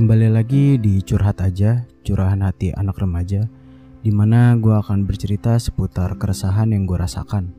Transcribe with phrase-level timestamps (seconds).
[0.00, 3.44] Kembali lagi di Curhat Aja, Curahan Hati Anak Remaja,
[4.00, 7.52] di mana gue akan bercerita seputar keresahan yang gue rasakan.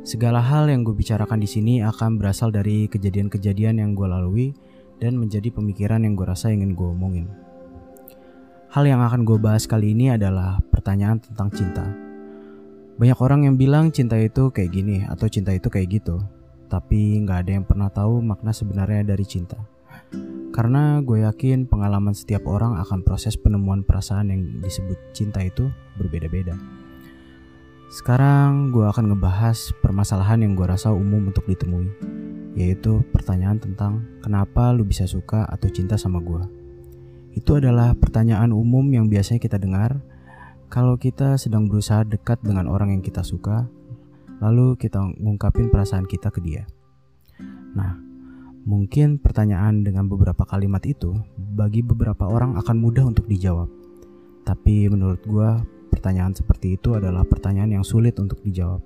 [0.00, 4.56] Segala hal yang gue bicarakan di sini akan berasal dari kejadian-kejadian yang gue lalui
[4.96, 7.28] dan menjadi pemikiran yang gue rasa ingin gue omongin.
[8.72, 11.84] Hal yang akan gue bahas kali ini adalah pertanyaan tentang cinta.
[12.96, 16.16] Banyak orang yang bilang cinta itu kayak gini atau cinta itu kayak gitu,
[16.72, 19.76] tapi nggak ada yang pernah tahu makna sebenarnya dari cinta.
[20.58, 26.58] Karena gue yakin pengalaman setiap orang akan proses penemuan perasaan yang disebut cinta itu berbeda-beda.
[27.94, 31.86] Sekarang gue akan ngebahas permasalahan yang gue rasa umum untuk ditemui,
[32.58, 36.42] yaitu pertanyaan tentang kenapa lu bisa suka atau cinta sama gue.
[37.38, 40.02] Itu adalah pertanyaan umum yang biasanya kita dengar
[40.66, 43.70] kalau kita sedang berusaha dekat dengan orang yang kita suka,
[44.42, 46.66] lalu kita ngungkapin perasaan kita ke dia.
[47.78, 48.07] Nah,
[48.68, 53.72] mungkin pertanyaan dengan beberapa kalimat itu bagi beberapa orang akan mudah untuk dijawab.
[54.44, 55.50] Tapi menurut gue,
[55.88, 58.84] pertanyaan seperti itu adalah pertanyaan yang sulit untuk dijawab.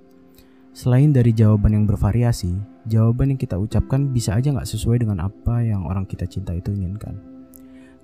[0.71, 2.55] Selain dari jawaban yang bervariasi,
[2.87, 6.71] jawaban yang kita ucapkan bisa aja nggak sesuai dengan apa yang orang kita cinta itu
[6.71, 7.19] inginkan.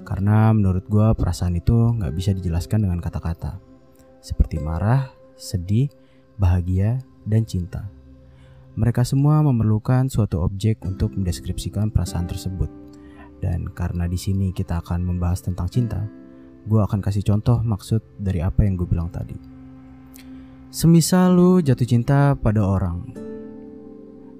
[0.03, 3.57] Karena menurut gue perasaan itu nggak bisa dijelaskan dengan kata-kata
[4.19, 5.87] seperti marah, sedih,
[6.35, 7.87] bahagia, dan cinta.
[8.79, 12.71] Mereka semua memerlukan suatu objek untuk mendeskripsikan perasaan tersebut.
[13.43, 15.99] Dan karena di sini kita akan membahas tentang cinta,
[16.63, 19.35] gue akan kasih contoh maksud dari apa yang gue bilang tadi.
[20.71, 23.03] Semisal lu jatuh cinta pada orang,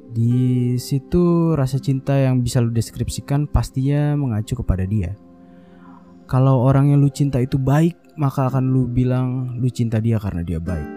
[0.09, 5.19] di situ rasa cinta yang bisa lu deskripsikan pastinya mengacu kepada dia.
[6.31, 10.47] Kalau orang yang lu cinta itu baik, maka akan lu bilang lu cinta dia karena
[10.47, 10.87] dia baik.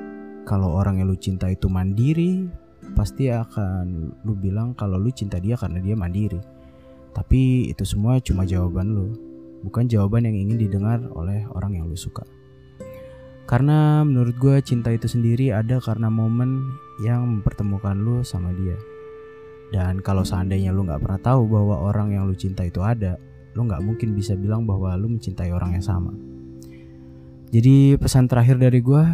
[0.46, 2.61] Kalau orang yang lu cinta itu mandiri,
[2.92, 6.40] pasti akan lu bilang kalau lu cinta dia karena dia mandiri.
[7.12, 9.12] Tapi itu semua cuma jawaban lu,
[9.64, 12.24] bukan jawaban yang ingin didengar oleh orang yang lu suka.
[13.44, 16.72] Karena menurut gue cinta itu sendiri ada karena momen
[17.04, 18.78] yang mempertemukan lu sama dia.
[19.72, 23.20] Dan kalau seandainya lu nggak pernah tahu bahwa orang yang lu cinta itu ada,
[23.52, 26.12] lu nggak mungkin bisa bilang bahwa lu mencintai orang yang sama.
[27.52, 29.04] Jadi pesan terakhir dari gue,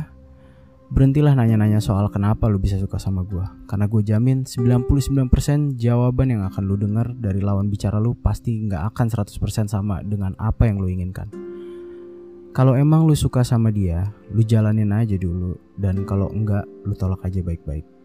[0.88, 3.44] berhentilah nanya-nanya soal kenapa lu bisa suka sama gue.
[3.68, 8.92] Karena gue jamin 99% jawaban yang akan lu dengar dari lawan bicara lu pasti nggak
[8.94, 11.28] akan 100% sama dengan apa yang lu inginkan.
[12.56, 15.54] Kalau emang lu suka sama dia, lu jalanin aja dulu.
[15.78, 17.97] Dan kalau enggak, lu tolak aja baik-baik.